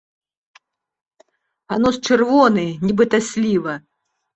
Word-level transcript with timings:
А 1.75 1.79
нос 1.85 1.95
чырвоны, 2.11 2.67
нібыта 2.91 3.17
сліва. 3.33 3.73